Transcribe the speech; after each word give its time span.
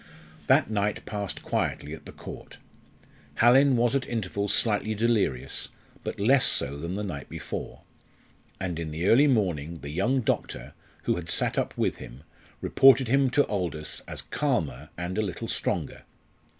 That 0.47 0.67
night 0.67 1.05
passed 1.05 1.43
quietly 1.43 1.93
at 1.93 2.05
the 2.07 2.11
Court. 2.11 2.57
Hallin 3.35 3.77
was 3.77 3.93
at 3.93 4.07
intervals 4.09 4.51
slightly 4.51 4.95
delirious, 4.95 5.67
but 6.03 6.19
less 6.19 6.43
so 6.43 6.75
than 6.75 6.95
the 6.95 7.03
night 7.03 7.29
before; 7.29 7.83
and 8.59 8.79
in 8.79 8.89
the 8.89 9.05
early 9.05 9.27
morning 9.27 9.81
the 9.81 9.91
young 9.91 10.21
doctor, 10.21 10.73
who 11.03 11.17
had 11.17 11.29
sat 11.29 11.59
up 11.59 11.77
with 11.77 11.97
him, 11.97 12.23
reported 12.61 13.09
him 13.09 13.29
to 13.29 13.45
Aldous 13.45 14.01
as 14.07 14.23
calmer 14.23 14.89
and 14.97 15.19
a 15.19 15.21
little 15.21 15.47
stronger. 15.47 16.01